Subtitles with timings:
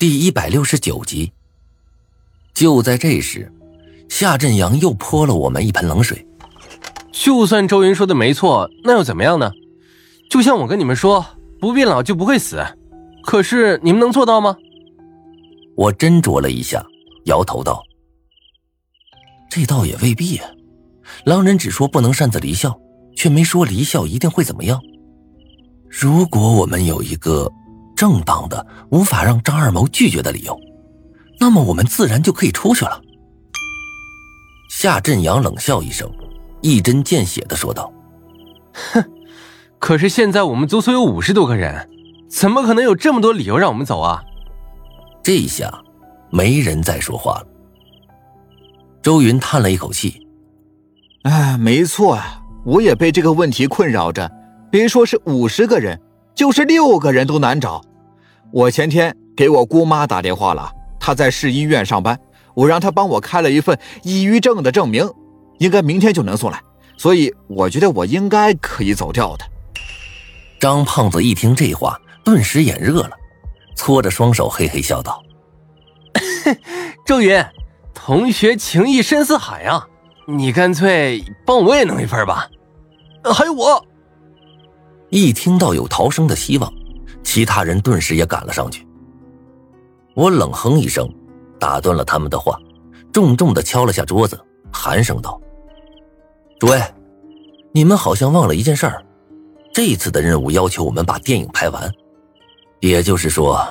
[0.00, 1.30] 第一百六十九集。
[2.54, 3.52] 就在这时，
[4.08, 6.26] 夏振阳又泼了我们一盆冷水。
[7.12, 9.52] 就算周云说的没错，那又怎么样呢？
[10.30, 11.22] 就像我跟你们说，
[11.60, 12.64] 不变老就不会死，
[13.22, 14.56] 可是你们能做到吗？
[15.76, 16.82] 我斟酌了一下，
[17.26, 17.82] 摇头道
[19.52, 20.48] ：“这倒也未必啊。
[21.26, 22.74] 狼人只说不能擅自离校，
[23.14, 24.80] 却没说离校一定会怎么样。
[25.90, 27.52] 如果我们有一个……”
[28.00, 30.58] 正当的、无法让张二毛拒绝的理由，
[31.38, 32.98] 那么我们自然就可以出去了。
[34.70, 36.10] 夏振阳冷笑一声，
[36.62, 37.92] 一针见血的说道
[38.72, 39.04] ：“哼，
[39.78, 41.90] 可是现在我们足足有五十多个人，
[42.30, 44.22] 怎么可能有这么多理由让我们走啊？”
[45.22, 45.70] 这下，
[46.30, 47.46] 没人再说话了。
[49.02, 50.26] 周云叹了一口气
[51.24, 54.32] ：“哎，没错啊，我也被这个问题困扰着。
[54.70, 56.00] 别说是五十个人，
[56.34, 57.82] 就是六个人都难找。”
[58.52, 62.18] 我前天给我姑妈打电话了，她在市医院上班，
[62.54, 65.08] 我让她帮我开了一份抑郁症的证明，
[65.58, 66.60] 应该明天就能送来，
[66.96, 69.44] 所以我觉得我应该可以走掉的。
[70.58, 73.12] 张胖子一听这话，顿时眼热了，
[73.76, 75.22] 搓着双手嘿嘿笑道
[77.06, 77.44] ：“周云，
[77.94, 79.86] 同学情谊深似海啊，
[80.26, 82.48] 你干脆帮我也弄一份吧。”
[83.32, 83.86] 还有我，
[85.10, 86.72] 一听到有逃生的希望。
[87.22, 88.86] 其他人顿时也赶了上去。
[90.14, 91.08] 我冷哼一声，
[91.58, 92.58] 打断了他们的话，
[93.12, 94.38] 重重的敲了下桌子，
[94.72, 95.40] 寒声道
[96.58, 96.82] ：“诸位，
[97.72, 99.04] 你们好像忘了一件事儿，
[99.72, 101.90] 这一次的任务要求我们把电影拍完，
[102.80, 103.64] 也就是说，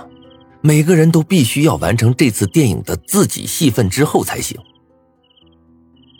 [0.61, 4.57] 每个人都必须要完成这次电影的自己戏份之后才行。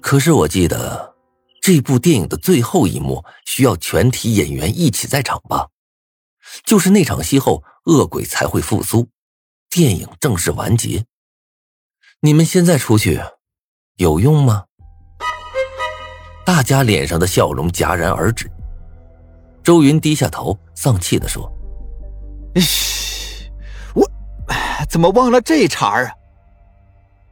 [0.02, 1.16] 可是我记得，
[1.61, 5.66] 这部电影的最后一幕需要全体演员一起在场吧？”
[6.64, 9.08] 就是那场戏后，恶鬼才会复苏，
[9.69, 11.06] 电影正式完结。
[12.22, 13.22] 你们现在出去，
[13.95, 14.66] 有用吗？
[16.45, 18.50] 大家脸上的笑容戛然而止。
[19.63, 21.51] 周云低下头，丧气的说
[22.56, 23.51] ：“嘘，
[23.94, 24.09] 我
[24.90, 26.13] 怎么忘了这茬儿啊？”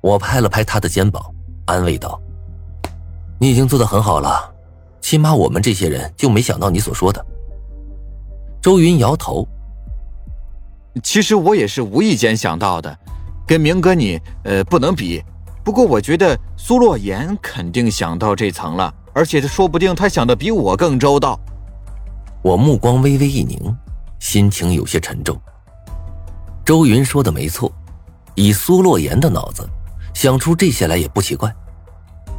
[0.02, 1.24] 我拍了拍他的肩膀，
[1.66, 2.22] 安慰道
[3.42, 4.54] ：“你已经做得很好了，
[5.02, 7.26] 起码我们这些人就没想到你所说的。”
[8.68, 9.48] 周云摇头。
[11.02, 13.00] 其实我也是无意间想到的，
[13.48, 15.24] 跟明哥你呃不能比。
[15.64, 21.40] 不过我觉得苏洛言肯定想到这层了，而且他说不定他想的比我更周到。
[22.42, 23.74] 我目光微微一凝，
[24.20, 25.40] 心情有些沉重。
[26.66, 27.72] 周云说的没错，
[28.36, 29.66] 以苏洛言的脑子，
[30.14, 31.50] 想出这些来也不奇怪。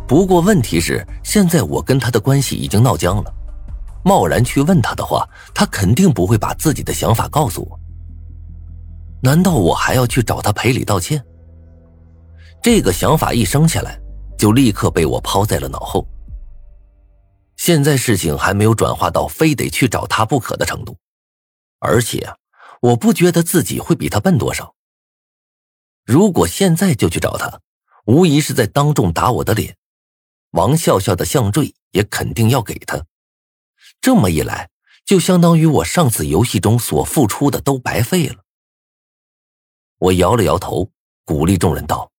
[0.06, 3.34] 不过问题是，现在我跟他的关系已经闹僵了。
[4.04, 7.80] 贸然去问他的话，他肯定不会把自己的想法告诉我。
[9.22, 11.24] 难道我还要去找他赔礼道歉？
[12.62, 14.00] 这个想法一生起来，
[14.38, 16.06] 就立刻被我抛在了脑后。
[17.56, 20.96] 现在事情还没有转化到非得去找他不可的程度，
[21.80, 22.32] 而且
[22.80, 24.74] 我不觉得自己会比他笨多少。
[26.04, 27.60] 如果现在就去找他，
[28.06, 29.76] 无疑是在当众打我的脸。
[30.52, 33.04] 王笑笑的项坠也肯定要给他。
[34.00, 34.70] 这么一来，
[35.04, 38.44] 就相当于我上次游戏中所付出的都白费了。
[39.98, 40.90] 我摇了摇头，
[41.24, 42.12] 鼓励众人道：“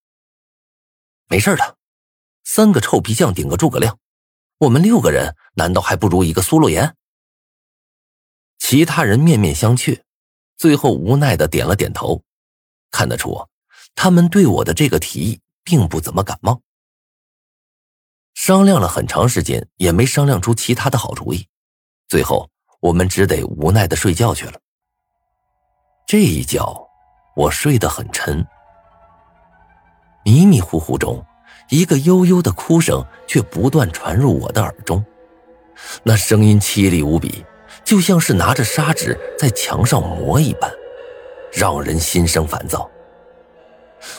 [1.28, 1.78] 没事的，
[2.44, 3.97] 三个臭皮匠顶个诸葛亮，
[4.57, 6.95] 我们六个人难道还不如一个苏洛言？”
[8.59, 10.01] 其他人面面相觑，
[10.57, 12.23] 最后无奈的点了点头。
[12.91, 13.47] 看得出，
[13.96, 16.61] 他们对我的这个提议并不怎么感冒。
[18.34, 21.47] 商量了很长时间，也没商量出其他的好主意。
[22.09, 22.50] 最后，
[22.80, 24.53] 我们只得无奈的睡觉去了。
[26.08, 26.90] 这一觉，
[27.36, 28.44] 我睡得很沉。
[30.25, 31.24] 迷迷糊糊中，
[31.70, 35.06] 一个悠悠的哭声却不断传入我的耳中，
[36.02, 37.46] 那声音凄厉无比，
[37.84, 40.72] 就像是拿着砂纸在墙上磨一般，
[41.53, 42.90] 让人心生烦躁。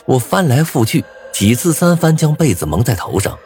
[0.05, 1.03] 我翻来覆去，
[1.33, 3.37] 几次三番将被子蒙在头上，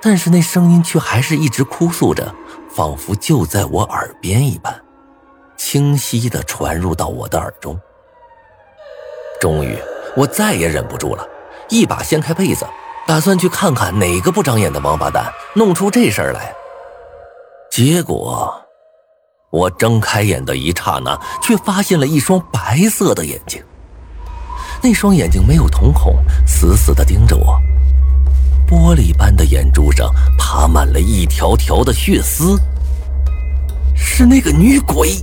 [0.00, 2.34] 但是那声音却还是一直哭诉着。
[2.68, 4.78] 仿佛就在我耳边一般，
[5.56, 7.80] 清晰的传入到我的耳中。
[9.40, 9.78] 终于，
[10.14, 11.26] 我再也忍不住了，
[11.70, 12.66] 一把掀开被子，
[13.06, 16.52] 打算去看看哪个不长眼的王八蛋弄出这事儿来。
[17.70, 18.54] 结果，
[19.48, 23.64] 我睁开眼的一刹那，却发现了一双白色的眼睛。
[24.82, 26.14] 那双眼睛没有瞳孔，
[26.46, 27.58] 死死的盯着我。
[28.66, 32.60] 玻璃般的眼珠上爬满了一条条的血丝，
[33.94, 35.22] 是那个女鬼。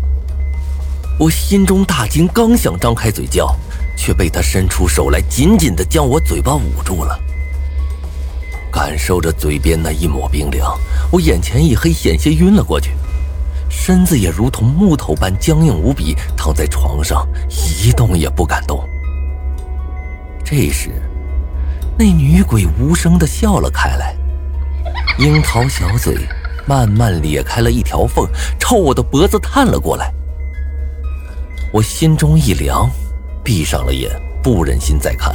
[1.19, 3.55] 我心中大惊，刚想张开嘴叫，
[3.95, 7.19] 却被她伸出手来，紧紧的将我嘴巴捂住了。
[8.71, 10.75] 感受着嘴边那一抹冰凉，
[11.11, 12.91] 我眼前一黑，险些晕了过去，
[13.69, 18.83] 身子也如同木头般僵硬无比，躺在床上一动也不敢动。
[20.43, 20.89] 这时，
[21.97, 24.15] 那女鬼无声的笑了开来，
[25.19, 26.17] 樱桃小嘴
[26.65, 28.27] 慢慢咧开了一条缝，
[28.59, 30.11] 朝我的脖子探了过来。
[31.71, 32.89] 我心中一凉，
[33.43, 34.11] 闭上了眼，
[34.41, 35.33] 不忍心再看。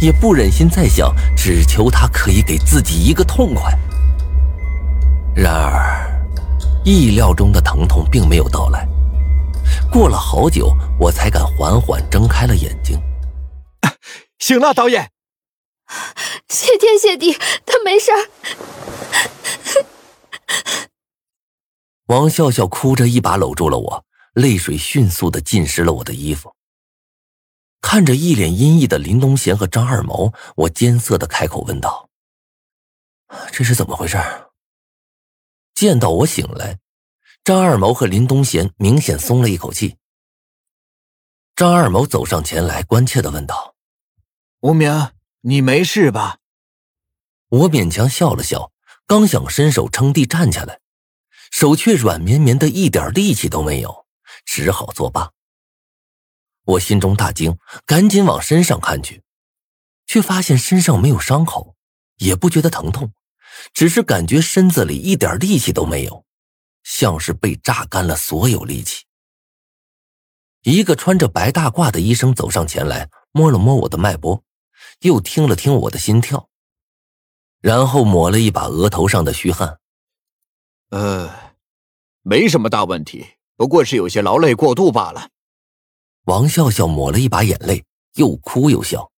[0.00, 3.72] 也不忍心再想，只求他可以给自己一个痛快。
[5.34, 6.08] 然而，
[6.84, 8.86] 意料中的疼痛并没有到来。
[9.90, 13.00] 过了好久，我才敢缓缓睁开了眼睛。
[14.38, 15.08] 醒了，导演。
[16.48, 17.32] 谢天谢地，
[17.64, 18.30] 他没事儿。
[22.06, 24.04] 王笑笑哭着一把搂住了我，
[24.34, 26.54] 泪水迅速的浸湿了我的衣服。
[27.80, 32.08] 看着一脸阴翳的林东贤和张二毛，我艰涩的开口问道
[33.52, 34.18] ：“这是怎么回事？”
[35.74, 36.78] 见到我醒来，
[37.44, 39.96] 张二毛和林东贤明显松了一口气。
[41.54, 43.74] 张二毛走上前来，关切的问道
[44.60, 44.90] ：“无名，
[45.48, 46.40] 你没事吧？”
[47.48, 48.70] 我勉强笑了笑，
[49.06, 50.80] 刚想伸手撑地站起来，
[51.50, 54.06] 手却软绵绵的，一点力气都没有，
[54.44, 55.32] 只好作罢。
[56.64, 59.22] 我心中大惊，赶紧往身上看去，
[60.06, 61.74] 却发现身上没有伤口，
[62.18, 63.14] 也不觉得疼痛，
[63.72, 66.26] 只是感觉身子里一点力气都没有，
[66.82, 69.06] 像是被榨干了所有力气。
[70.64, 74.44] 一个穿着白大褂的医生走上前来，摸了摸我的脉搏，
[75.00, 76.48] 又听了听我的心跳，
[77.60, 79.78] 然后抹了一把额头上的虚汗。
[80.90, 81.54] 呃，
[82.22, 85.30] 没什么大问题，不过是有些劳累过度罢了。
[86.24, 87.84] 王笑笑抹了一把眼泪，
[88.14, 89.10] 又哭又笑。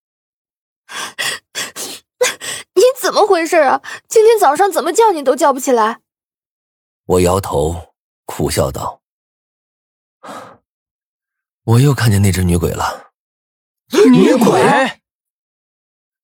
[2.75, 3.81] 你怎么回事啊？
[4.07, 6.01] 今天早上怎么叫你都叫不起来。
[7.05, 7.95] 我摇头，
[8.25, 9.01] 苦笑道
[11.65, 13.11] ：“我又看见那只女鬼了。”
[14.11, 15.00] 女鬼！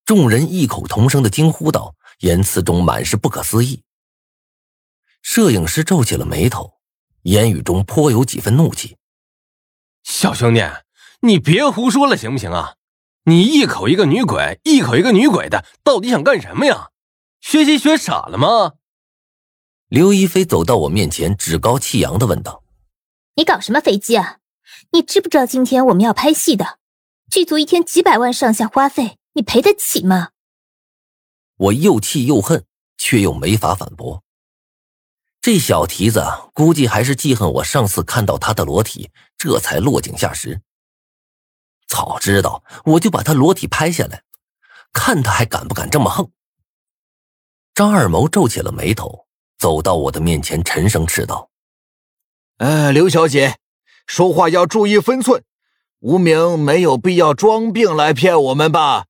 [0.07, 3.83] 众人异口同声的惊呼道，言辞中满是不可思议。
[5.21, 6.75] 摄影师皱起了眉头，
[7.23, 8.95] 言语中颇有几分怒气。
[10.05, 10.61] 小兄弟，
[11.23, 12.75] 你别胡说了，行不行啊？
[13.25, 16.91] 你一口一个女鬼，一口一个女鬼的，到底想干什么呀？
[17.41, 18.75] 学习学傻了吗？
[19.89, 22.63] 刘亦菲走到我面前，趾高气扬的问道
[23.35, 24.37] ：“你搞什么飞机啊？
[24.93, 26.79] 你知不知道今天我们要拍戏的，
[27.29, 30.31] 剧组一天几百万上下花费，你赔得起吗？”
[31.57, 32.65] 我又气又恨，
[32.97, 34.23] 却又没法反驳。
[35.39, 40.61] 这小蹄子估计还是记恨我上次看到他的裸体，这才落井下石。
[41.87, 44.23] 早知道我就把他裸体拍下来，
[44.91, 46.31] 看他还敢不敢这么横。
[47.73, 51.51] 张二毛皱起了眉头，走到我的面前，沉声斥道
[52.57, 53.57] ：“哎，刘小姐，
[54.05, 55.43] 说话要注意分寸，
[55.99, 59.05] 无名没有必要装病来骗我们吧？”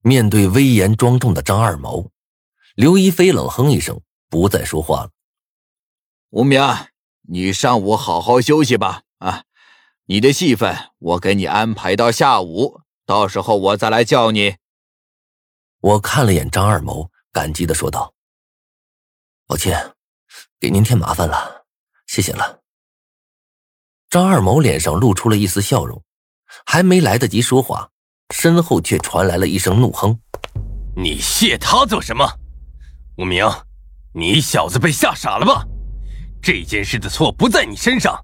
[0.00, 2.10] 面对威严庄重的张二毛，
[2.74, 5.10] 刘一飞冷哼一声，不再说话了。
[6.30, 6.60] 吴明，
[7.22, 9.02] 你上午好好休息吧。
[9.18, 9.44] 啊，
[10.06, 14.56] 你的戏份我给你安排到下午，到时候我再来叫你。
[15.80, 18.14] 我看了眼张二毛，感激的说道
[19.46, 19.94] ：“抱歉，
[20.60, 21.66] 给您添麻烦了，
[22.06, 22.62] 谢谢了。”
[24.10, 26.02] 张二毛脸上露出了一丝笑容，
[26.64, 27.90] 还没来得及说话，
[28.34, 30.18] 身后却传来了一声怒哼
[30.94, 32.24] ：“你谢他做什么？
[33.16, 33.44] 无名，
[34.12, 35.66] 你小子被吓傻了吧？”
[36.40, 38.16] 这件事的错不在你身上。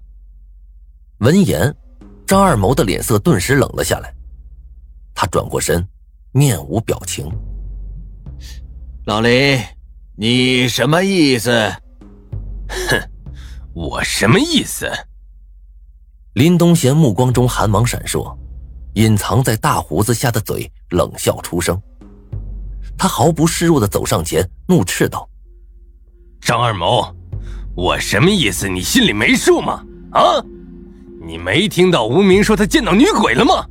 [1.19, 1.75] 闻言，
[2.25, 4.13] 张二毛的脸色顿时冷了下来。
[5.13, 5.85] 他转过身，
[6.31, 7.29] 面无表情。
[9.05, 9.59] 老林，
[10.15, 11.51] 你什么意思？
[12.69, 13.09] 哼，
[13.73, 14.89] 我什么意思？
[16.33, 18.37] 林东贤目光中寒芒闪烁，
[18.95, 21.79] 隐藏在大胡子下的嘴冷笑出声。
[22.97, 25.29] 他毫不示弱的走上前，怒斥道
[26.41, 27.13] ：“张二毛！”
[27.75, 28.69] 我什么意思？
[28.69, 29.83] 你心里没数吗？
[30.11, 30.41] 啊！
[31.21, 33.65] 你没听到无名说他见到女鬼了吗？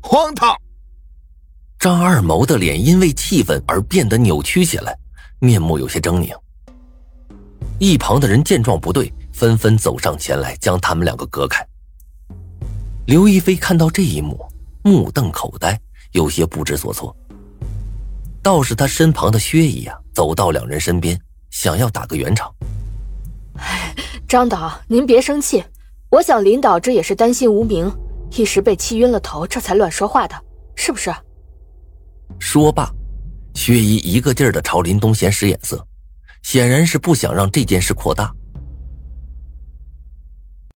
[0.00, 0.56] 荒唐！
[1.78, 4.96] 张二毛的脸因为气愤而变得扭曲起来，
[5.38, 6.34] 面目有些狰狞。
[7.78, 11.66] 一旁的人见状不对，纷纷走上前来将他们两个隔开。
[13.06, 14.42] 刘亦菲看到这一幕，
[14.82, 15.78] 目瞪口呆，
[16.12, 17.14] 有些不知所措。
[18.42, 21.18] 倒是他身旁的薛姨呀，走到两人身边，
[21.50, 22.50] 想要打个圆场。
[24.26, 25.62] 张导，您别生气。
[26.08, 27.92] 我想林导这也是担心无名，
[28.32, 30.34] 一时被气晕了头，这才乱说话的，
[30.74, 31.14] 是不是？
[32.38, 32.90] 说罢，
[33.54, 35.86] 薛姨一个劲儿的朝林东贤使眼色，
[36.42, 38.34] 显然是不想让这件事扩大。